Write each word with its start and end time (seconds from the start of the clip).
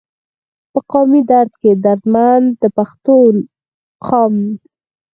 پۀ 0.73 0.79
قامي 0.91 1.21
درد 1.29 1.53
دردمند 1.83 2.47
د 2.61 2.63
پښتون 2.77 3.33
قام 4.05 4.35